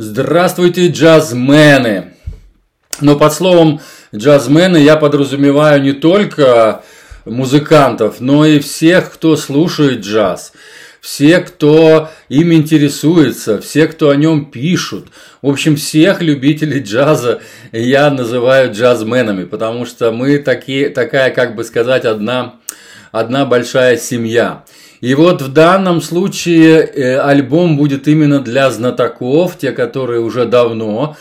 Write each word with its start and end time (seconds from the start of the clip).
Здравствуйте, 0.00 0.86
джазмены! 0.86 2.12
Но 3.00 3.18
под 3.18 3.32
словом 3.32 3.80
джазмены 4.14 4.76
я 4.76 4.94
подразумеваю 4.94 5.82
не 5.82 5.90
только 5.90 6.84
музыкантов, 7.24 8.20
но 8.20 8.46
и 8.46 8.60
всех, 8.60 9.12
кто 9.14 9.34
слушает 9.34 10.02
джаз, 10.02 10.52
все, 11.00 11.40
кто 11.40 12.10
им 12.28 12.52
интересуется, 12.52 13.60
все, 13.60 13.88
кто 13.88 14.10
о 14.10 14.14
нем 14.14 14.52
пишут. 14.52 15.08
В 15.42 15.48
общем, 15.48 15.74
всех 15.74 16.22
любителей 16.22 16.80
джаза 16.80 17.40
я 17.72 18.08
называю 18.12 18.72
джазменами, 18.72 19.46
потому 19.46 19.84
что 19.84 20.12
мы 20.12 20.38
такие, 20.38 20.90
такая, 20.90 21.32
как 21.32 21.56
бы 21.56 21.64
сказать, 21.64 22.04
одна, 22.04 22.60
одна 23.10 23.44
большая 23.46 23.96
семья. 23.96 24.62
И 25.00 25.14
вот 25.14 25.42
в 25.42 25.52
данном 25.52 26.00
случае 26.00 26.80
э, 26.80 27.18
альбом 27.18 27.76
будет 27.76 28.08
именно 28.08 28.40
для 28.40 28.70
знатоков, 28.70 29.56
те, 29.56 29.72
которые 29.72 30.20
уже 30.20 30.44
давно 30.44 31.16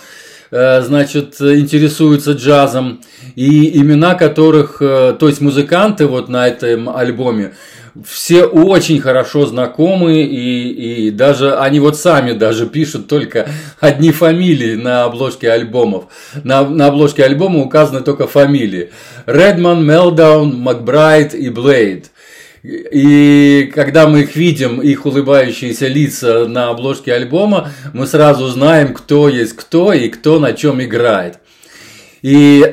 э, 0.49 0.81
значит, 0.81 1.39
интересуются 1.39 2.31
джазом, 2.31 3.01
и 3.35 3.79
имена 3.79 4.15
которых, 4.15 4.81
э, 4.81 5.15
то 5.19 5.27
есть 5.27 5.41
музыканты 5.41 6.07
вот 6.07 6.27
на 6.27 6.47
этом 6.47 6.89
альбоме, 6.89 7.53
все 8.05 8.43
очень 8.43 8.99
хорошо 8.99 9.45
знакомы, 9.45 10.21
и, 10.21 11.07
и 11.07 11.11
даже 11.11 11.55
они 11.57 11.79
вот 11.79 11.97
сами 11.97 12.33
даже 12.33 12.67
пишут 12.67 13.07
только 13.07 13.49
одни 13.79 14.11
фамилии 14.11 14.75
на 14.75 15.05
обложке 15.05 15.51
альбомов. 15.51 16.05
На, 16.43 16.67
на 16.67 16.87
обложке 16.87 17.23
альбома 17.23 17.59
указаны 17.59 18.01
только 18.01 18.27
фамилии. 18.27 18.91
Редман, 19.25 19.85
Мелдаун, 19.85 20.55
Макбрайт 20.57 21.33
и 21.33 21.49
Блейд. 21.49 22.11
И 22.67 23.71
когда 23.73 24.07
мы 24.07 24.21
их 24.21 24.35
видим, 24.35 24.81
их 24.81 25.05
улыбающиеся 25.05 25.87
лица 25.87 26.47
на 26.47 26.69
обложке 26.69 27.13
альбома, 27.13 27.71
мы 27.93 28.05
сразу 28.05 28.47
знаем, 28.47 28.93
кто 28.93 29.29
есть 29.29 29.53
кто 29.53 29.93
и 29.93 30.09
кто 30.09 30.37
на 30.39 30.51
чем 30.51 30.83
играет. 30.83 31.39
И 32.21 32.65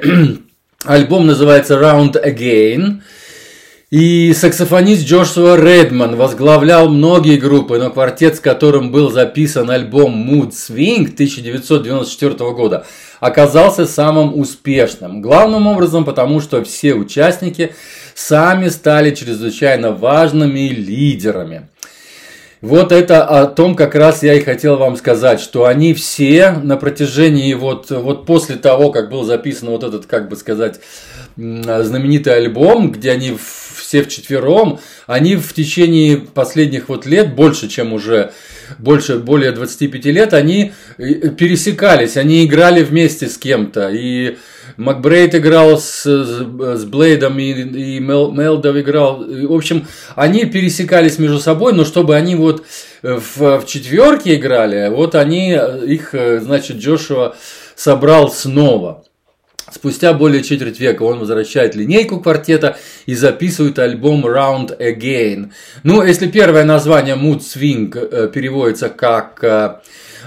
альбом 0.85 1.27
называется 1.29 1.75
Round 1.75 2.17
Again. 2.25 3.03
И 3.91 4.33
саксофонист 4.33 5.07
Джошуа 5.07 5.57
Редман 5.57 6.17
возглавлял 6.17 6.89
многие 6.89 7.37
группы, 7.37 7.79
но 7.79 7.91
квартет, 7.91 8.35
с 8.35 8.41
которым 8.41 8.91
был 8.91 9.13
записан 9.13 9.71
альбом 9.71 10.29
Mood 10.29 10.51
Swing 10.51 11.13
1994 11.13 12.35
года, 12.51 12.87
оказался 13.25 13.87
самым 13.87 14.39
успешным. 14.39 15.23
Главным 15.23 15.67
образом 15.67 16.05
потому, 16.05 16.41
что 16.41 16.63
все 16.63 16.93
участники 16.93 17.75
сами 18.15 18.69
стали 18.69 19.15
чрезвычайно 19.15 19.93
важными 19.93 20.69
лидерами. 20.69 21.69
Вот 22.61 22.93
это 22.93 23.25
о 23.25 23.47
том 23.47 23.77
как 23.77 23.95
раз 23.95 24.23
я 24.23 24.35
и 24.35 24.41
хотел 24.41 24.77
вам 24.77 24.97
сказать, 24.97 25.41
что 25.41 25.65
они 25.65 25.95
все 25.95 26.51
на 26.51 26.77
протяжении 26.77 27.55
вот, 27.55 27.91
вот 27.91 28.27
после 28.27 28.57
того, 28.57 28.91
как 28.91 29.09
был 29.09 29.25
записан 29.25 29.71
вот 29.71 29.85
этот, 29.85 30.05
как 30.05 30.29
бы 30.29 30.37
сказать, 30.37 30.81
знаменитый 31.37 32.35
альбом, 32.35 32.93
где 32.93 33.11
они 33.11 33.37
все 33.95 34.03
вчетвером, 34.03 34.81
они 35.07 35.37
в 35.37 35.53
течение 35.53 36.17
последних 36.17 36.89
вот 36.89 37.07
лет, 37.07 37.35
больше, 37.35 37.69
чем 37.69 37.93
уже, 37.93 38.33
больше, 38.79 39.19
более 39.19 39.53
25 39.53 40.05
лет, 40.07 40.35
они 40.35 40.73
э, 40.99 41.29
пересекались, 41.31 42.17
они 42.17 42.45
играли 42.45 42.83
вместе 42.83 43.29
с 43.29 43.39
кем-то, 43.39 43.91
и 43.91 44.37
Макбрейд 44.77 45.37
играл 45.37 45.79
с, 45.79 46.05
с 46.05 46.85
Блейдом 46.85 47.39
и, 47.39 47.53
и 47.53 48.01
Мел, 48.01 48.33
Мелдов 48.33 48.77
играл. 48.77 49.25
В 49.25 49.53
общем, 49.53 49.87
они 50.17 50.47
пересекались 50.47 51.21
между 51.21 51.39
собой, 51.39 51.73
но 51.73 51.85
чтобы 51.85 52.17
они 52.17 52.35
вот 52.35 52.65
в, 53.03 53.61
в 53.61 53.67
четверке 53.67 54.35
играли, 54.35 54.89
вот 54.89 55.15
они 55.15 55.53
их, 55.53 56.15
значит, 56.41 56.79
Джошуа 56.79 57.37
собрал 57.77 58.29
снова. 58.33 59.05
Спустя 59.71 60.13
более 60.13 60.43
четверть 60.43 60.79
века 60.79 61.03
он 61.03 61.19
возвращает 61.19 61.75
линейку 61.75 62.21
квартета 62.21 62.77
и 63.07 63.15
записывает 63.15 63.79
альбом 63.79 64.27
Round 64.27 64.79
Again. 64.79 65.51
Ну, 65.83 66.03
если 66.03 66.27
первое 66.27 66.65
название 66.65 67.17
Mood 67.17 67.41
Swing 67.41 67.97
э, 67.97 68.29
переводится 68.29 68.91
как 68.91 69.43
э, 69.43 69.77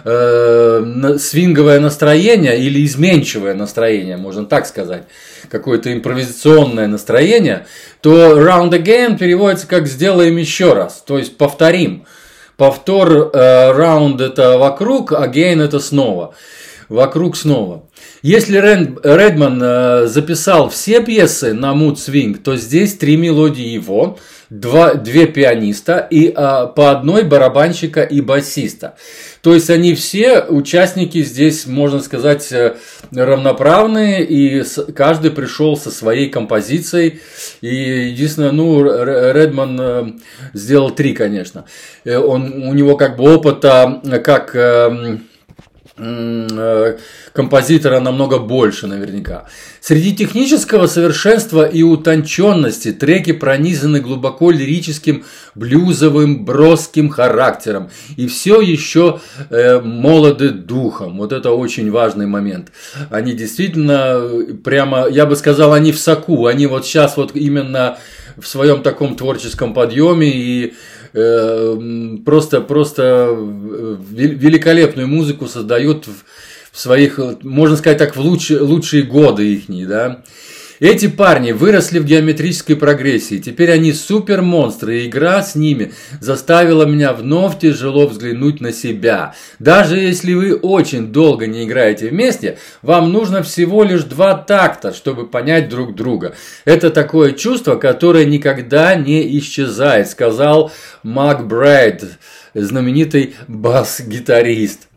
э, 0.05 1.17
свинговое 1.19 1.79
настроение 1.79 2.59
или 2.59 2.83
изменчивое 2.83 3.53
настроение, 3.53 4.17
можно 4.17 4.45
так 4.45 4.65
сказать, 4.65 5.03
какое-то 5.49 5.93
импровизационное 5.93 6.87
настроение, 6.87 7.67
то 8.01 8.39
round 8.39 8.71
again 8.71 9.17
переводится 9.17 9.67
как 9.67 9.87
сделаем 9.87 10.37
еще 10.37 10.73
раз, 10.73 11.03
то 11.05 11.17
есть 11.17 11.37
повторим. 11.37 12.05
Повтор 12.57 13.29
э, 13.33 13.71
round 13.71 14.19
это 14.23 14.57
вокруг, 14.57 15.11
again 15.11 15.63
это 15.63 15.79
снова. 15.79 16.33
Вокруг 16.89 17.35
снова. 17.35 17.83
Если 18.21 18.57
Редман 18.57 19.61
э, 19.61 20.07
записал 20.07 20.69
все 20.69 21.03
пьесы 21.03 21.53
на 21.53 21.73
Mood 21.73 21.95
Swing, 21.95 22.37
то 22.37 22.55
здесь 22.55 22.95
три 22.95 23.17
мелодии 23.17 23.67
его, 23.67 24.17
два, 24.49 24.93
две 24.93 25.27
пианиста 25.27 26.07
и 26.09 26.31
а, 26.33 26.67
по 26.67 26.91
одной 26.91 27.23
барабанщика 27.23 28.03
и 28.03 28.21
басиста. 28.21 28.95
То 29.41 29.53
есть 29.53 29.69
они 29.69 29.95
все 29.95 30.41
участники 30.41 31.21
здесь, 31.23 31.67
можно 31.67 31.99
сказать, 31.99 32.49
э, 32.53 32.77
равноправные, 33.11 34.23
и 34.23 34.63
каждый 34.95 35.31
пришел 35.31 35.75
со 35.75 35.91
своей 35.91 36.29
композицией. 36.29 37.19
И 37.59 37.67
единственное, 38.11 38.51
ну, 38.51 38.81
Редман 38.81 39.77
э, 39.81 40.05
сделал 40.53 40.91
три, 40.91 41.13
конечно. 41.13 41.65
Э, 42.05 42.17
он, 42.17 42.63
у 42.63 42.73
него 42.73 42.95
как 42.95 43.17
бы 43.17 43.35
опыта 43.35 44.01
как 44.23 44.55
эм, 44.55 44.97
Э, 44.97 45.36
композитора 47.33 47.99
намного 47.99 48.37
больше 48.37 48.85
наверняка. 48.87 49.45
Среди 49.81 50.15
технического 50.15 50.85
совершенства 50.85 51.65
и 51.65 51.81
утонченности 51.81 52.91
треки 52.91 53.31
пронизаны 53.31 53.99
глубоко 53.99 54.51
лирическим, 54.51 55.25
блюзовым, 55.55 56.45
броским 56.45 57.09
характером 57.09 57.89
и 58.15 58.27
все 58.27 58.61
еще 58.61 59.21
э, 59.49 59.79
молоды 59.79 60.49
духом. 60.49 61.17
Вот 61.17 61.31
это 61.31 61.51
очень 61.51 61.89
важный 61.89 62.27
момент. 62.27 62.71
Они 63.09 63.33
действительно 63.33 64.19
э, 64.19 64.53
прямо, 64.63 65.07
я 65.09 65.25
бы 65.25 65.35
сказал, 65.35 65.73
они 65.73 65.91
в 65.91 65.99
соку, 65.99 66.45
они 66.45 66.67
вот 66.67 66.85
сейчас 66.85 67.17
вот 67.17 67.35
именно 67.35 67.97
в 68.37 68.47
своем 68.47 68.83
таком 68.83 69.15
творческом 69.15 69.73
подъеме 69.73 70.29
и 70.29 70.73
Э, 70.73 70.96
просто, 72.25 72.61
просто 72.61 73.29
э, 73.29 73.95
великолепную 74.11 75.07
музыку 75.07 75.47
создают 75.47 76.07
в 76.07 76.79
своих, 76.79 77.19
можно 77.41 77.75
сказать 77.75 77.97
так, 77.97 78.15
в 78.15 78.19
лучшие, 78.19 78.59
лучшие 78.59 79.03
годы 79.03 79.53
их, 79.53 79.63
да. 79.85 80.23
Эти 80.79 81.07
парни 81.07 81.53
выросли 81.53 81.97
в 81.97 82.05
геометрической 82.05 82.75
прогрессии, 82.75 83.39
теперь 83.39 83.71
они 83.71 83.93
супер 83.93 84.43
монстры, 84.43 84.99
и 84.99 85.07
игра 85.07 85.41
с 85.41 85.55
ними 85.55 85.93
заставила 86.21 86.83
меня 86.85 87.13
вновь 87.13 87.57
тяжело 87.57 88.05
взглянуть 88.05 88.61
на 88.61 88.71
себя. 88.71 89.33
Даже 89.57 89.97
если 89.97 90.35
вы 90.35 90.55
очень 90.55 91.11
долго 91.11 91.47
не 91.47 91.63
играете 91.63 92.09
вместе, 92.09 92.59
вам 92.83 93.11
нужно 93.11 93.41
всего 93.41 93.83
лишь 93.83 94.03
два 94.03 94.35
такта, 94.35 94.93
чтобы 94.93 95.27
понять 95.27 95.67
друг 95.67 95.95
друга. 95.95 96.35
Это 96.63 96.91
такое 96.91 97.31
чувство, 97.31 97.75
которое 97.75 98.25
никогда 98.25 98.93
не 98.93 99.37
исчезает, 99.39 100.07
сказал 100.07 100.71
Мак 101.01 101.47
Брайд, 101.47 102.03
знаменитый 102.53 103.35
бас-гитарист. 103.47 104.87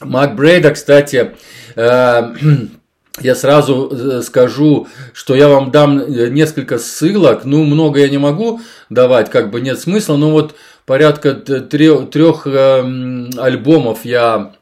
Мак 0.00 0.34
Брейда, 0.34 0.72
кстати, 0.72 1.30
э, 1.76 2.22
я 3.20 3.34
сразу 3.34 3.90
э, 3.90 4.22
скажу, 4.22 4.88
что 5.12 5.34
я 5.34 5.48
вам 5.48 5.70
дам 5.70 5.98
э, 5.98 6.28
несколько 6.30 6.78
ссылок. 6.78 7.44
Ну, 7.44 7.64
много 7.64 8.00
я 8.00 8.08
не 8.08 8.18
могу 8.18 8.60
давать, 8.88 9.30
как 9.30 9.50
бы 9.50 9.60
нет 9.60 9.78
смысла, 9.78 10.16
но 10.16 10.30
вот 10.30 10.54
порядка 10.86 11.34
трех, 11.34 12.10
трех 12.10 12.46
э, 12.46 13.28
альбомов 13.38 14.04
я 14.04 14.52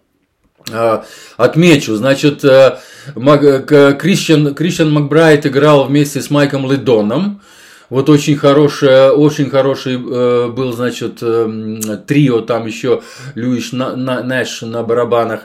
отмечу. 1.36 1.97
Значит, 1.97 2.42
Кристиан, 2.42 4.54
Кристиан 4.54 4.92
Макбрайт 4.92 5.46
играл 5.46 5.84
вместе 5.84 6.20
с 6.20 6.30
Майком 6.30 6.70
Лидоном. 6.70 7.41
Вот 7.91 8.09
очень 8.09 8.37
хороший, 8.37 9.10
очень 9.10 9.51
хороший 9.51 9.95
э, 9.95 10.48
был, 10.48 10.72
значит, 10.72 11.19
э, 11.22 11.98
трио, 12.07 12.41
там 12.41 12.66
еще 12.66 13.03
Льюиш 13.34 13.72
на, 13.72 13.97
на, 13.97 14.22
Нэш 14.22 14.63
на 14.63 14.84
барабанах, 14.84 15.41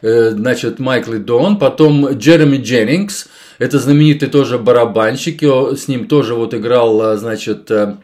э, 0.00 0.30
значит, 0.30 0.78
Майкл 0.78 1.12
и 1.12 1.18
Дон, 1.18 1.58
потом 1.58 2.08
Джереми 2.08 2.56
Дженнингс, 2.56 3.28
это 3.58 3.78
знаменитый 3.78 4.30
тоже 4.30 4.58
барабанщик, 4.58 5.42
с 5.42 5.88
ним 5.88 6.08
тоже 6.08 6.34
вот 6.34 6.54
играл, 6.54 7.02
э, 7.02 7.16
значит, 7.18 7.70
э, 7.70 7.96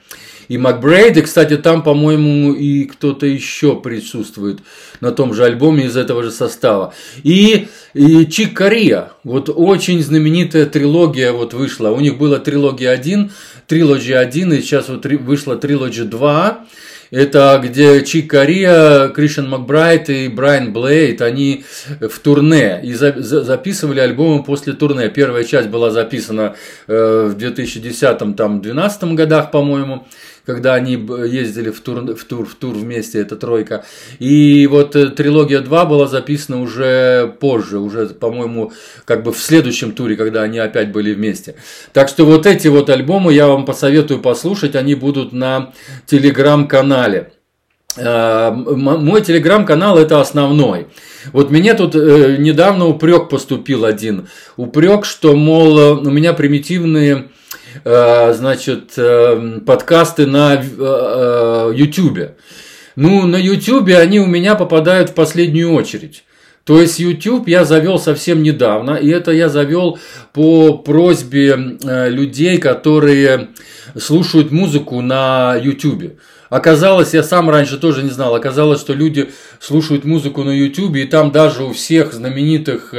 и 0.49 0.59
Макбрейд, 0.59 1.17
и, 1.17 1.23
кстати, 1.23 1.57
там, 1.57 1.83
по-моему, 1.83 2.53
и 2.53 2.85
кто-то 2.85 3.27
еще 3.27 3.77
присутствует 3.81 4.61
на 5.01 5.13
том 5.13 5.35
же 5.35 5.45
альбоме 5.45 5.87
из 5.87 5.97
этого 5.97 6.23
же 6.23 6.31
состава. 6.31 6.95
И, 7.23 7.69
и 7.95 8.27
Чик 8.27 8.55
Корея, 8.55 9.13
вот 9.25 9.51
очень 9.55 10.03
знаменитая 10.03 10.67
трилогия 10.67 11.33
вот 11.33 11.55
вышла. 11.55 11.91
У 11.91 12.01
них 12.01 12.19
была 12.19 12.39
трилогия 12.39 12.91
1, 12.91 13.31
трилогия 13.67 14.19
1, 14.19 14.53
и 14.53 14.61
сейчас 14.61 14.89
вот 14.89 15.05
вышла 15.07 15.57
трилогия 15.57 16.05
2. 16.05 16.67
Это 17.11 17.61
где 17.63 18.05
Чик 18.05 18.31
Кория, 18.31 19.09
Кришен 19.09 19.49
Макбрайт 19.49 20.11
и 20.11 20.29
Брайан 20.29 20.73
Блейд, 20.73 21.23
они 21.23 21.65
в 22.01 22.19
турне 22.19 22.81
и 22.83 22.95
за, 22.95 23.15
за, 23.17 23.45
записывали 23.45 24.01
альбомы 24.01 24.43
после 24.43 24.73
турне. 24.73 25.09
Первая 25.09 25.45
часть 25.45 25.69
была 25.69 25.91
записана 25.91 26.57
э, 26.89 27.31
в 27.33 27.37
2010-2012 27.37 29.15
годах, 29.15 29.51
по-моему 29.51 30.07
когда 30.47 30.75
они 30.75 30.93
ездили 30.93 31.71
в 31.71 31.81
тур, 31.81 32.15
в 32.15 32.25
тур, 32.25 32.47
в 32.47 32.55
тур 32.55 32.75
вместе, 32.75 33.21
эта 33.21 33.37
тройка. 33.37 33.85
И 34.21 34.67
вот 34.69 34.95
э, 34.95 35.09
трилогия 35.09 35.61
2 35.61 35.85
была 35.85 36.07
записана 36.07 36.63
уже 36.63 37.35
позже, 37.41 37.81
уже, 37.81 38.07
по-моему, 38.07 38.73
как 39.05 39.25
бы 39.25 39.33
в 39.33 39.39
следующем 39.39 39.93
туре, 39.93 40.17
когда 40.17 40.43
они 40.43 40.59
опять 40.59 40.93
были 40.93 41.13
вместе. 41.13 41.57
Так 41.93 42.09
что 42.09 42.25
вот 42.25 42.47
эти 42.47 42.69
вот 42.69 42.89
альбомы 42.89 43.33
я 43.35 43.49
вам 43.49 43.65
посоветую 43.65 44.21
послушать, 44.21 44.77
они 44.77 44.95
будут 44.95 45.33
на 45.33 45.73
телеграм-канале. 46.07 47.33
Э, 47.97 48.53
мой 48.53 49.23
телеграм-канал 49.23 49.99
это 49.99 50.21
основной. 50.21 50.87
Вот 51.33 51.51
мне 51.51 51.75
тут 51.75 51.97
э, 51.97 52.37
недавно 52.39 52.87
упрек 52.87 53.29
поступил 53.29 53.85
один. 53.85 54.29
Упрек, 54.57 55.07
что, 55.07 55.35
мол, 55.35 55.77
у 55.77 56.11
меня 56.11 56.35
примитивные 56.35 57.31
Э, 57.65 57.66
значит, 57.84 58.93
э, 58.96 59.61
подкасты 59.64 60.26
на 60.26 60.55
YouTube. 61.75 62.19
Э, 62.19 62.34
ну, 62.96 63.26
на 63.26 63.37
YouTube 63.37 63.88
они 63.90 64.20
у 64.20 64.26
меня 64.26 64.55
попадают 64.55 65.11
в 65.11 65.14
последнюю 65.14 65.73
очередь. 65.73 66.25
То 66.64 66.81
есть 66.81 66.99
YouTube 66.99 67.46
я 67.46 67.64
завел 67.64 67.99
совсем 67.99 68.43
недавно, 68.43 68.93
и 68.94 69.08
это 69.08 69.31
я 69.31 69.49
завел 69.49 69.99
по 70.32 70.78
просьбе 70.78 71.76
людей, 72.08 72.58
которые 72.58 73.50
слушают 73.99 74.51
музыку 74.51 75.01
на 75.01 75.57
YouTube. 75.57 76.19
Оказалось, 76.49 77.15
я 77.15 77.23
сам 77.23 77.51
раньше 77.51 77.77
тоже 77.77 78.03
не 78.03 78.11
знал, 78.11 78.35
оказалось, 78.35 78.81
что 78.81 78.93
люди 78.93 79.31
слушают 79.61 80.05
музыку 80.05 80.45
на 80.45 80.51
YouTube, 80.51 80.97
и 80.97 81.05
там 81.05 81.33
даже 81.33 81.65
у 81.65 81.73
всех 81.73 82.13
знаменитых 82.13 82.95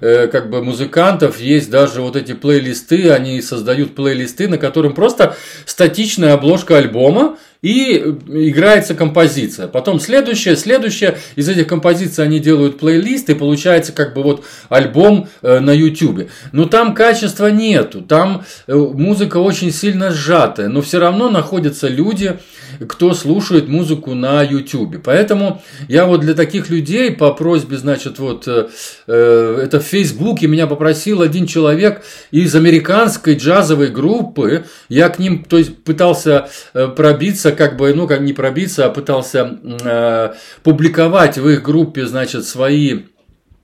Э, 0.00 0.26
как 0.28 0.50
бы 0.50 0.62
музыкантов 0.62 1.40
есть 1.40 1.70
даже 1.70 2.00
вот 2.00 2.16
эти 2.16 2.32
плейлисты, 2.32 3.10
они 3.10 3.40
создают 3.42 3.94
плейлисты, 3.94 4.48
на 4.48 4.58
котором 4.58 4.94
просто 4.94 5.36
статичная 5.66 6.34
обложка 6.34 6.78
альбома, 6.78 7.38
и 7.62 7.96
играется 7.96 8.94
композиция. 8.94 9.68
Потом 9.68 9.98
следующая, 9.98 10.54
следующая. 10.54 11.16
Из 11.34 11.48
этих 11.48 11.66
композиций 11.66 12.22
они 12.22 12.38
делают 12.38 12.78
плейлист, 12.78 13.30
и 13.30 13.34
получается 13.34 13.92
как 13.92 14.12
бы 14.12 14.22
вот 14.22 14.44
альбом 14.68 15.28
э, 15.40 15.60
на 15.60 15.70
YouTube. 15.70 16.28
Но 16.52 16.66
там 16.66 16.94
качества 16.94 17.46
нету, 17.46 18.02
там 18.02 18.44
э, 18.66 18.74
музыка 18.74 19.38
очень 19.38 19.72
сильно 19.72 20.10
сжатая, 20.14 20.68
но 20.68 20.80
все 20.80 20.98
равно 20.98 21.28
находятся 21.28 21.88
люди, 21.88 22.38
кто 22.88 23.14
слушает 23.14 23.68
музыку 23.68 24.14
на 24.14 24.42
YouTube. 24.42 24.96
Поэтому 25.04 25.62
я 25.88 26.06
вот 26.06 26.20
для 26.20 26.34
таких 26.34 26.70
людей 26.70 27.10
по 27.12 27.32
просьбе, 27.32 27.76
значит, 27.76 28.18
вот 28.18 28.48
э, 28.48 28.68
э, 29.06 29.60
это 29.62 29.80
в 29.80 29.84
Фейсбуке 29.84 30.46
меня 30.46 30.66
попросил 30.66 31.22
один 31.22 31.46
человек 31.46 32.02
из 32.30 32.54
американской 32.54 33.36
джазовой 33.36 33.88
группы. 33.88 34.64
Я 34.88 35.08
к 35.08 35.18
ним, 35.18 35.44
то 35.44 35.58
есть 35.58 35.82
пытался 35.84 36.48
э, 36.72 36.88
пробиться, 36.88 37.52
как 37.52 37.76
бы, 37.76 37.92
ну 37.94 38.06
как 38.06 38.20
не 38.20 38.32
пробиться, 38.32 38.86
а 38.86 38.90
пытался 38.90 39.58
э, 39.62 40.32
публиковать 40.62 41.38
в 41.38 41.48
их 41.48 41.62
группе, 41.62 42.06
значит, 42.06 42.44
свои 42.44 43.02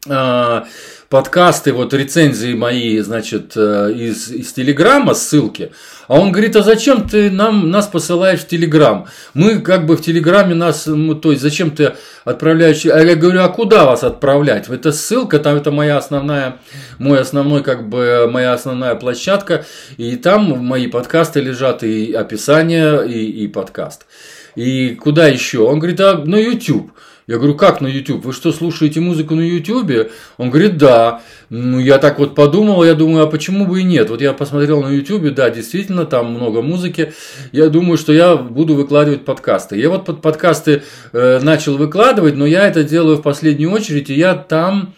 э, 0.07 0.63
подкасты, 1.11 1.73
вот 1.73 1.93
рецензии 1.93 2.55
мои, 2.55 3.01
значит, 3.01 3.57
э, 3.57 3.93
из, 3.93 4.31
из 4.31 4.53
Телеграма, 4.53 5.15
ссылки. 5.15 5.73
А 6.07 6.15
он 6.21 6.31
говорит, 6.31 6.55
а 6.55 6.63
зачем 6.63 7.09
ты 7.09 7.33
нам, 7.33 7.69
нас 7.69 7.89
посылаешь 7.89 8.41
в 8.41 8.47
Телеграм? 8.47 9.09
Мы 9.35 9.59
как 9.59 9.87
бы 9.87 9.97
в 9.97 10.03
Телеграме 10.03 10.55
нас, 10.55 10.87
ну, 10.87 11.17
то 11.17 11.33
есть 11.33 11.43
зачем 11.43 11.73
ты 11.73 11.95
отправляешь? 12.25 12.87
А 12.87 13.01
я 13.01 13.17
говорю, 13.17 13.43
а 13.43 13.49
куда 13.49 13.87
вас 13.87 14.05
отправлять? 14.05 14.69
Это 14.69 14.93
ссылка, 14.93 15.41
там 15.41 15.57
это 15.57 15.73
моя 15.73 15.99
основная, 15.99 16.59
мой 16.99 17.19
основной, 17.19 17.65
как 17.65 17.89
бы, 17.89 18.29
моя 18.31 18.53
основная 18.53 18.95
площадка. 18.95 19.65
И 19.97 20.15
там 20.15 20.65
мои 20.65 20.87
подкасты 20.87 21.41
лежат, 21.41 21.83
и 21.83 22.13
описание, 22.13 23.05
и, 23.09 23.45
и 23.45 23.49
подкаст. 23.49 24.07
И 24.55 24.95
куда 24.95 25.27
еще? 25.27 25.59
Он 25.61 25.81
говорит, 25.81 26.01
а 26.01 26.19
на 26.19 26.37
YouTube. 26.37 26.93
Я 27.31 27.37
говорю, 27.37 27.55
как 27.55 27.81
на 27.81 27.87
YouTube? 27.87 28.25
Вы 28.25 28.33
что, 28.33 28.51
слушаете 28.51 28.99
музыку 28.99 29.37
на 29.37 29.43
YouTube? 29.43 30.11
Он 30.37 30.51
говорит, 30.51 30.79
да. 30.79 31.23
Ну, 31.49 31.79
я 31.79 31.99
так 31.99 32.19
вот 32.19 32.35
подумал, 32.35 32.83
я 32.83 32.95
думаю, 32.95 33.23
а 33.23 33.29
почему 33.29 33.67
бы 33.67 33.83
и 33.83 33.85
нет? 33.85 34.11
Вот 34.11 34.21
я 34.21 34.33
посмотрел 34.33 34.83
на 34.83 34.89
YouTube, 34.89 35.33
да, 35.33 35.49
действительно, 35.49 36.07
там 36.07 36.33
много 36.33 36.61
музыки. 36.61 37.13
Я 37.53 37.69
думаю, 37.69 37.99
что 37.99 38.13
я 38.13 38.35
буду 38.35 38.75
выкладывать 38.75 39.25
подкасты. 39.25 39.79
Я 39.79 39.91
вот 39.91 40.07
под 40.07 40.23
подкасты 40.23 40.83
э, 41.13 41.39
начал 41.41 41.77
выкладывать, 41.77 42.35
но 42.35 42.47
я 42.47 42.67
это 42.67 42.83
делаю 42.83 43.19
в 43.19 43.23
последнюю 43.23 43.71
очередь, 43.71 44.11
и 44.11 44.15
я 44.15 44.35
там 44.35 44.95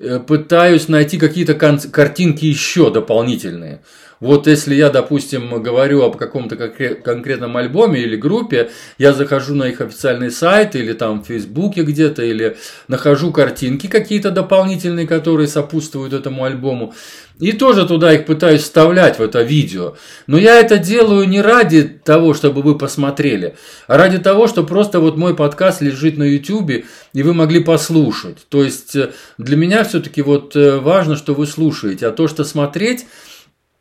э, 0.00 0.18
пытаюсь 0.18 0.88
найти 0.88 1.16
какие-то 1.16 1.54
картинки 1.54 2.44
еще 2.44 2.90
дополнительные. 2.90 3.82
Вот 4.20 4.46
если 4.46 4.74
я, 4.74 4.90
допустим, 4.90 5.62
говорю 5.62 6.02
об 6.02 6.16
каком-то 6.16 6.56
конкретном 6.56 7.56
альбоме 7.56 8.00
или 8.00 8.16
группе, 8.16 8.70
я 8.98 9.12
захожу 9.12 9.54
на 9.54 9.64
их 9.64 9.80
официальный 9.80 10.30
сайт 10.30 10.74
или 10.74 10.92
там 10.92 11.22
в 11.22 11.26
Фейсбуке 11.26 11.82
где-то, 11.82 12.22
или 12.22 12.56
нахожу 12.88 13.32
картинки 13.32 13.86
какие-то 13.86 14.30
дополнительные, 14.30 15.06
которые 15.06 15.46
сопутствуют 15.46 16.12
этому 16.12 16.44
альбому, 16.44 16.94
и 17.38 17.52
тоже 17.52 17.86
туда 17.86 18.12
их 18.12 18.26
пытаюсь 18.26 18.62
вставлять 18.62 19.18
в 19.18 19.22
это 19.22 19.42
видео. 19.42 19.94
Но 20.26 20.38
я 20.38 20.58
это 20.58 20.78
делаю 20.78 21.28
не 21.28 21.40
ради 21.40 21.82
того, 21.82 22.34
чтобы 22.34 22.62
вы 22.62 22.76
посмотрели, 22.76 23.54
а 23.86 23.96
ради 23.96 24.18
того, 24.18 24.48
что 24.48 24.64
просто 24.64 24.98
вот 24.98 25.16
мой 25.16 25.36
подкаст 25.36 25.80
лежит 25.80 26.18
на 26.18 26.24
YouTube, 26.24 26.84
и 27.12 27.22
вы 27.22 27.34
могли 27.34 27.62
послушать. 27.62 28.38
То 28.48 28.64
есть 28.64 28.96
э, 28.96 29.10
для 29.38 29.56
меня 29.56 29.84
все-таки 29.84 30.22
вот 30.22 30.56
э, 30.56 30.78
важно, 30.78 31.14
что 31.16 31.34
вы 31.34 31.46
слушаете, 31.46 32.08
а 32.08 32.10
то, 32.10 32.26
что 32.26 32.42
смотреть 32.42 33.06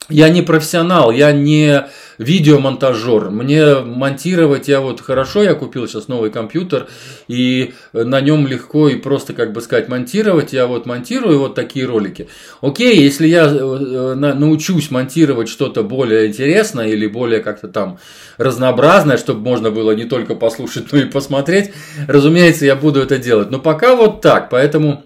я 0.10 0.30
не 0.30 0.42
профессионал, 0.42 1.12
я 1.12 1.32
не 1.32 1.86
видеомонтажер. 2.18 3.30
Мне 3.30 3.80
монтировать 3.80 4.68
я 4.68 4.82
вот 4.82 5.02
хорошо, 5.02 5.44
я 5.44 5.54
купил 5.54 5.88
сейчас 5.88 6.08
новый 6.08 6.32
компьютер, 6.32 6.88
и 7.28 7.74
на 7.94 8.22
нем 8.22 8.48
легко 8.48 8.90
и 8.90 8.96
просто, 8.96 9.34
как 9.34 9.54
бы 9.54 9.62
сказать, 9.62 9.88
монтировать. 9.88 10.54
Я 10.54 10.68
вот 10.68 10.86
монтирую 10.86 11.40
вот 11.40 11.56
такие 11.56 11.86
ролики. 11.86 12.28
Окей, 12.62 13.00
если 13.00 13.28
я 13.28 13.46
э, 13.46 14.14
научусь 14.16 14.92
монтировать 14.92 15.50
что-то 15.50 15.84
более 15.84 16.28
интересное 16.28 16.88
или 16.88 17.08
более 17.08 17.42
как-то 17.42 17.68
там 17.68 18.00
разнообразное, 18.38 19.18
чтобы 19.18 19.42
можно 19.42 19.72
было 19.72 19.92
не 19.92 20.06
только 20.06 20.36
послушать, 20.36 20.92
но 20.92 21.00
и 21.00 21.06
посмотреть, 21.06 21.72
разумеется, 22.08 22.66
я 22.66 22.76
буду 22.76 23.02
это 23.02 23.18
делать. 23.18 23.52
Но 23.52 23.60
пока 23.60 23.96
вот 23.96 24.22
так, 24.22 24.50
поэтому 24.50 25.04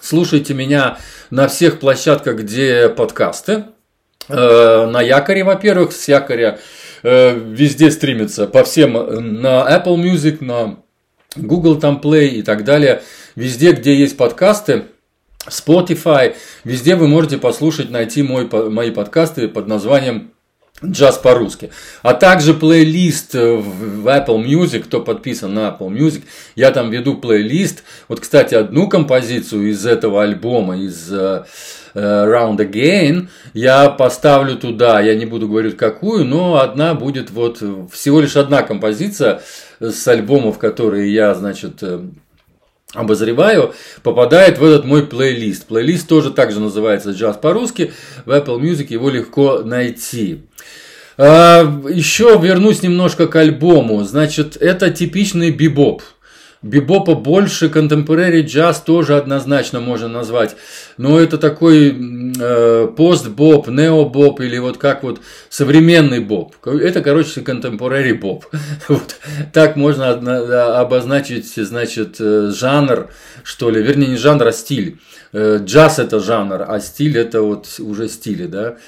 слушайте 0.00 0.54
меня 0.54 0.98
на 1.30 1.48
всех 1.48 1.78
площадках, 1.78 2.36
где 2.38 2.88
подкасты. 2.88 3.64
Э, 4.28 4.86
на 4.86 5.00
якоре, 5.00 5.44
во-первых, 5.44 5.92
с 5.92 6.08
якоря 6.08 6.58
э, 7.02 7.34
везде 7.34 7.90
стримится, 7.90 8.46
по 8.46 8.64
всем, 8.64 8.96
э, 8.96 9.20
на 9.20 9.66
Apple 9.68 9.96
Music, 9.96 10.44
на 10.44 10.76
Google 11.36 11.76
там 11.76 12.00
Play 12.02 12.28
и 12.28 12.42
так 12.42 12.64
далее. 12.64 13.02
Везде, 13.36 13.72
где 13.72 13.94
есть 13.94 14.16
подкасты, 14.16 14.84
Spotify, 15.46 16.34
везде 16.64 16.94
вы 16.96 17.08
можете 17.08 17.38
послушать, 17.38 17.90
найти 17.90 18.22
мой, 18.22 18.48
мои 18.70 18.90
подкасты 18.90 19.48
под 19.48 19.66
названием 19.66 20.32
джаз 20.84 21.18
по-русски. 21.18 21.70
А 22.02 22.14
также 22.14 22.54
плейлист 22.54 23.34
в 23.34 24.06
Apple 24.06 24.44
Music, 24.44 24.80
кто 24.80 25.00
подписан 25.00 25.54
на 25.54 25.68
Apple 25.68 25.88
Music, 25.88 26.22
я 26.54 26.70
там 26.70 26.90
веду 26.90 27.16
плейлист. 27.16 27.84
Вот, 28.08 28.20
кстати, 28.20 28.54
одну 28.54 28.88
композицию 28.88 29.70
из 29.70 29.84
этого 29.86 30.22
альбома, 30.22 30.76
из 30.78 31.12
uh, 31.12 31.44
Round 31.94 32.58
Again, 32.58 33.28
я 33.54 33.88
поставлю 33.90 34.56
туда, 34.56 35.00
я 35.00 35.14
не 35.14 35.26
буду 35.26 35.48
говорить 35.48 35.76
какую, 35.76 36.24
но 36.24 36.60
одна 36.60 36.94
будет 36.94 37.30
вот, 37.30 37.62
всего 37.92 38.20
лишь 38.20 38.36
одна 38.36 38.62
композиция 38.62 39.42
с 39.80 40.06
альбомов, 40.06 40.58
которые 40.58 41.12
я, 41.12 41.34
значит, 41.34 41.82
э, 41.82 42.00
обозреваю, 42.94 43.74
попадает 44.02 44.58
в 44.58 44.64
этот 44.64 44.84
мой 44.84 45.06
плейлист. 45.06 45.66
Плейлист 45.66 46.08
тоже 46.08 46.30
также 46.30 46.60
называется 46.60 47.10
«Джаз 47.10 47.36
по-русски». 47.36 47.92
В 48.24 48.30
Apple 48.30 48.60
Music 48.60 48.86
его 48.88 49.10
легко 49.10 49.60
найти. 49.64 50.42
А, 51.18 51.62
еще 51.88 52.38
вернусь 52.40 52.82
немножко 52.82 53.26
к 53.26 53.36
альбому. 53.36 54.04
Значит, 54.04 54.56
это 54.56 54.90
типичный 54.90 55.50
бибоп. 55.50 56.02
Бибопа 56.60 57.14
больше, 57.14 57.68
контемпорари 57.68 58.42
джаз 58.42 58.80
тоже 58.80 59.16
однозначно 59.16 59.78
можно 59.78 60.08
назвать. 60.08 60.56
Но 60.96 61.20
это 61.20 61.38
такой 61.38 61.96
э, 62.36 62.88
пост-боп, 62.96 63.68
нео-боп 63.68 64.40
или 64.40 64.58
вот 64.58 64.76
как 64.76 65.04
вот 65.04 65.20
современный 65.50 66.18
боп. 66.18 66.56
Это, 66.66 67.00
короче, 67.00 67.42
контемпорари 67.42 68.12
боп. 68.12 68.46
вот. 68.88 69.16
Так 69.52 69.76
можно 69.76 70.80
обозначить, 70.80 71.54
значит, 71.54 72.16
э, 72.18 72.50
жанр, 72.52 73.08
что 73.44 73.70
ли. 73.70 73.80
Вернее, 73.80 74.08
не 74.08 74.16
жанр, 74.16 74.48
а 74.48 74.52
стиль. 74.52 74.98
Э, 75.32 75.60
джаз 75.62 76.00
это 76.00 76.18
жанр, 76.18 76.64
а 76.66 76.80
стиль 76.80 77.18
это 77.18 77.42
вот 77.42 77.68
уже 77.78 78.08
стили, 78.08 78.46
да. 78.46 78.78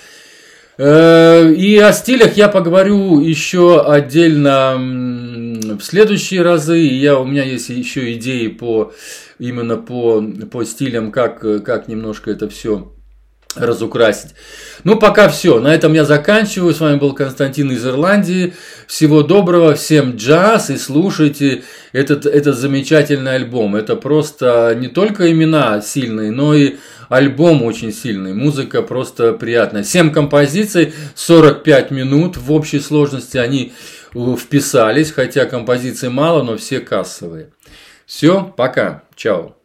Э, 0.82 1.52
и 1.52 1.76
о 1.78 1.92
стилях 1.92 2.38
я 2.38 2.48
поговорю 2.48 3.20
еще 3.20 3.84
отдельно 3.86 4.78
в 5.78 5.82
следующие 5.82 6.42
разы. 6.42 6.78
Я, 6.78 7.18
у 7.18 7.24
меня 7.24 7.44
есть 7.44 7.68
еще 7.68 8.12
идеи 8.14 8.48
по 8.48 8.92
именно 9.38 9.76
по, 9.76 10.22
по 10.50 10.64
стилям, 10.64 11.12
как, 11.12 11.40
как 11.64 11.88
немножко 11.88 12.30
это 12.30 12.48
все 12.48 12.92
разукрасить. 13.56 14.30
Ну, 14.84 14.96
пока 14.96 15.28
все. 15.28 15.58
На 15.60 15.74
этом 15.74 15.92
я 15.92 16.04
заканчиваю. 16.04 16.72
С 16.72 16.80
вами 16.80 16.98
был 16.98 17.14
Константин 17.14 17.72
из 17.72 17.84
Ирландии. 17.84 18.54
Всего 18.86 19.22
доброго, 19.22 19.74
всем 19.74 20.16
джаз 20.16 20.70
и 20.70 20.76
слушайте 20.76 21.64
этот, 21.92 22.26
этот 22.26 22.56
замечательный 22.56 23.34
альбом. 23.34 23.76
Это 23.76 23.96
просто 23.96 24.76
не 24.78 24.88
только 24.88 25.30
имена 25.30 25.80
сильные, 25.80 26.30
но 26.30 26.54
и 26.54 26.76
альбом 27.08 27.62
очень 27.64 27.92
сильный. 27.92 28.32
Музыка 28.32 28.82
просто 28.82 29.32
приятная. 29.32 29.82
7 29.82 30.12
композиций, 30.12 30.92
45 31.16 31.90
минут 31.90 32.36
в 32.36 32.52
общей 32.52 32.78
сложности 32.78 33.36
они 33.36 33.72
вписались, 34.36 35.12
хотя 35.12 35.46
композиций 35.46 36.08
мало, 36.08 36.42
но 36.42 36.56
все 36.56 36.80
кассовые. 36.80 37.50
Все, 38.06 38.52
пока, 38.56 39.04
чао. 39.14 39.56